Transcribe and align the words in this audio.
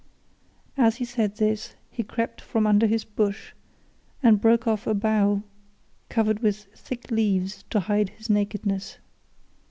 As 0.79 0.95
he 0.95 1.05
said 1.05 1.35
this 1.35 1.75
he 1.91 2.01
crept 2.01 2.41
from 2.41 2.65
under 2.65 2.87
his 2.87 3.03
bush, 3.03 3.53
and 4.23 4.41
broke 4.41 4.65
off 4.65 4.87
a 4.87 4.95
bough 4.95 5.43
covered 6.09 6.39
with 6.39 6.63
thick 6.73 7.11
leaves 7.11 7.65
to 7.69 7.81
hide 7.81 8.09
his 8.09 8.27
nakedness. 8.27 8.97